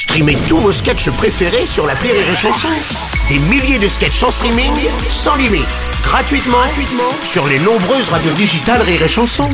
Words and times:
Streamez 0.00 0.38
tous 0.48 0.56
vos 0.56 0.72
sketchs 0.72 1.10
préférés 1.10 1.66
sur 1.66 1.86
la 1.86 1.92
Rire 1.92 2.14
et 2.14 2.34
Chanson. 2.34 2.68
Des 3.28 3.38
milliers 3.50 3.78
de 3.78 3.86
sketchs 3.86 4.22
en 4.22 4.30
streaming, 4.30 4.72
sans 5.10 5.36
limite, 5.36 5.66
gratuitement, 6.02 6.56
gratuitement 6.56 7.12
sur 7.22 7.46
les 7.46 7.58
nombreuses 7.58 8.08
radios 8.08 8.32
digitales 8.32 8.80
Rire 8.80 9.02
et 9.02 9.08
Chanson. 9.08 9.50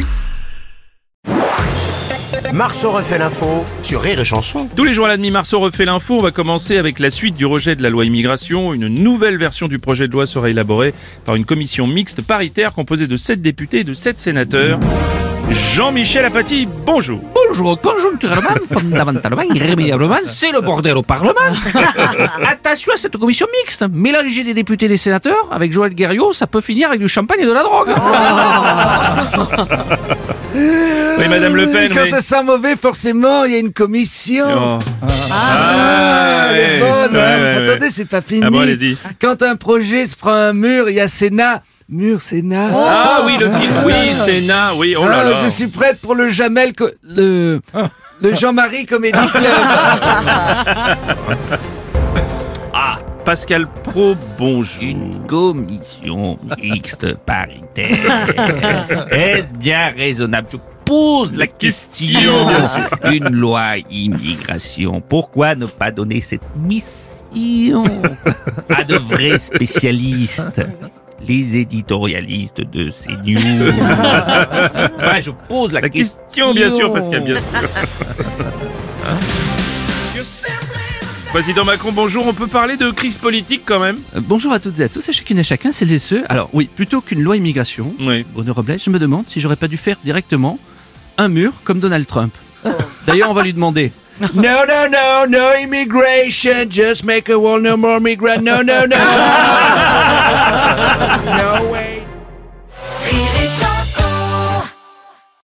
Marceau 2.52 2.92
refait 2.92 3.18
l'info 3.18 3.64
sur 3.82 4.00
Rire 4.00 4.20
et 4.20 4.24
Chanson. 4.24 4.68
Tous 4.76 4.84
les 4.84 4.94
jours 4.94 5.06
à 5.06 5.08
la 5.08 5.16
demi, 5.16 5.32
Marceau 5.32 5.58
refait 5.58 5.84
l'info. 5.84 6.14
On 6.14 6.22
va 6.22 6.30
commencer 6.30 6.76
avec 6.78 7.00
la 7.00 7.10
suite 7.10 7.36
du 7.36 7.44
rejet 7.44 7.74
de 7.74 7.82
la 7.82 7.90
loi 7.90 8.04
immigration. 8.04 8.72
Une 8.72 8.86
nouvelle 8.86 9.38
version 9.38 9.66
du 9.66 9.80
projet 9.80 10.06
de 10.06 10.12
loi 10.12 10.28
sera 10.28 10.48
élaborée 10.48 10.94
par 11.24 11.34
une 11.34 11.44
commission 11.44 11.88
mixte 11.88 12.22
paritaire 12.22 12.72
composée 12.72 13.08
de 13.08 13.16
7 13.16 13.42
députés 13.42 13.80
et 13.80 13.84
de 13.84 13.94
7 13.94 14.20
sénateurs. 14.20 14.78
Jean-Michel 15.50 16.24
Apathy, 16.24 16.68
bonjour. 16.86 17.20
Bonjour, 17.48 17.80
conjoncturellement, 17.80 18.48
fondamentalement, 18.72 19.42
irrémédiablement, 19.42 20.18
c'est 20.26 20.52
le 20.52 20.60
bordel 20.60 20.96
au 20.96 21.02
Parlement. 21.02 21.34
Attention 22.46 22.92
à 22.94 22.96
cette 22.96 23.16
commission 23.16 23.46
mixte. 23.62 23.84
Mélanger 23.92 24.44
des 24.44 24.54
députés 24.54 24.86
et 24.86 24.88
des 24.88 24.96
sénateurs 24.96 25.48
avec 25.50 25.72
Joël 25.72 25.94
Guerriot, 25.94 26.32
ça 26.32 26.46
peut 26.46 26.60
finir 26.60 26.88
avec 26.88 27.00
du 27.00 27.08
champagne 27.08 27.40
et 27.40 27.46
de 27.46 27.52
la 27.52 27.62
drogue. 27.62 27.90
Oui, 30.54 31.28
Madame 31.28 31.56
Le 31.56 31.66
Pen. 31.70 31.90
Quand 31.92 32.02
oui. 32.02 32.10
ça 32.10 32.20
sent 32.20 32.42
mauvais, 32.42 32.76
forcément, 32.76 33.44
il 33.44 33.52
y 33.52 33.56
a 33.56 33.58
une 33.58 33.72
commission. 33.72 34.46
Oh. 34.48 34.78
Ah, 35.32 36.48
elle 36.52 36.58
est 36.58 36.80
bonne, 36.80 37.14
Ouais, 37.16 37.22
hein. 37.22 37.64
Attendez, 37.64 37.90
c'est 37.90 38.04
pas 38.06 38.20
fini. 38.20 38.42
Ah 38.44 38.50
bon, 38.50 38.60
allez-y. 38.60 38.96
Quand 39.20 39.42
un 39.42 39.56
projet 39.56 40.06
se 40.06 40.16
prend 40.16 40.32
un 40.32 40.52
mur, 40.52 40.88
il 40.88 40.94
y 40.96 41.00
a 41.00 41.08
Sénat. 41.08 41.62
Mur, 41.88 42.20
Sénat. 42.20 42.70
Ah 42.74 43.22
oui, 43.24 43.36
le 43.38 43.46
oui, 43.86 43.92
Sénat, 44.12 44.74
oui, 44.76 44.96
oh 44.98 45.06
là 45.06 45.18
Ah, 45.20 45.30
là. 45.30 45.36
Je 45.42 45.46
suis 45.46 45.68
prête 45.68 46.00
pour 46.00 46.14
le 46.16 46.30
Jamel, 46.30 46.72
co- 46.74 46.90
le, 47.04 47.60
le 48.20 48.34
Jean-Marie 48.34 48.86
Comédie 48.86 49.18
Club. 49.32 49.44
Ah, 52.74 52.98
Pascal 53.24 53.68
Pro, 53.84 54.16
bonjour. 54.36 54.82
Une 54.82 55.26
commission 55.26 56.38
mixte 56.60 57.14
paritaire. 57.18 58.28
Est-ce 59.12 59.52
bien 59.54 59.90
raisonnable? 59.96 60.48
Je 60.52 60.56
pose 60.84 61.34
la 61.34 61.46
question. 61.46 62.46
bien 62.48 62.62
sûr. 62.62 62.80
Une 63.12 63.28
loi 63.28 63.76
immigration. 63.90 65.00
Pourquoi 65.00 65.54
ne 65.54 65.66
pas 65.66 65.92
donner 65.92 66.20
cette 66.20 66.42
mission 66.56 67.84
à 68.74 68.82
de 68.82 68.96
vrais 68.96 69.38
spécialistes? 69.38 70.62
Les 71.26 71.56
éditorialistes 71.56 72.60
de 72.60 72.90
CNews. 72.90 73.38
Enfin, 74.98 75.20
je 75.20 75.30
pose 75.48 75.72
la, 75.72 75.80
La 75.80 75.88
question, 75.88 76.52
bien 76.54 76.70
sûr, 76.70 76.92
Pascal, 76.92 77.24
bien 77.24 77.36
sûr. 77.36 77.44
Président 81.32 81.64
Macron, 81.64 81.92
bonjour. 81.92 82.26
On 82.26 82.32
peut 82.32 82.46
parler 82.46 82.76
de 82.76 82.90
crise 82.90 83.18
politique 83.18 83.62
quand 83.64 83.80
même? 83.80 83.96
Euh, 84.16 84.20
Bonjour 84.22 84.52
à 84.52 84.58
toutes 84.58 84.80
et 84.80 84.84
à 84.84 84.88
tous, 84.88 85.06
à 85.08 85.12
chacune 85.12 85.38
et 85.38 85.44
chacun, 85.44 85.72
celles 85.72 85.92
et 85.92 85.98
ceux. 85.98 86.24
Alors 86.30 86.48
oui, 86.52 86.68
plutôt 86.74 87.00
qu'une 87.00 87.22
loi 87.22 87.36
immigration, 87.36 87.94
Oui. 88.00 88.24
Bruno 88.32 88.52
Robles, 88.54 88.78
je 88.78 88.90
me 88.90 88.98
demande 88.98 89.24
si 89.28 89.40
j'aurais 89.40 89.56
pas 89.56 89.68
dû 89.68 89.76
faire 89.76 89.96
directement 90.02 90.58
un 91.18 91.28
mur 91.28 91.52
comme 91.64 91.80
Donald 91.80 92.06
Trump. 92.06 92.32
D'ailleurs, 93.06 93.30
on 93.30 93.34
va 93.34 93.42
lui 93.42 93.52
demander. 93.52 93.92
No, 94.34 94.64
no, 94.64 94.86
no, 94.86 95.26
no 95.26 95.54
immigration. 95.54 96.70
Just 96.70 97.04
make 97.04 97.28
a 97.28 97.38
wall, 97.38 97.60
no 97.60 97.76
more 97.76 98.00
migrant. 98.00 98.42
No, 98.42 98.62
no, 98.62 98.86
no. 98.86 98.96
no 101.26 101.68
way. 101.70 101.95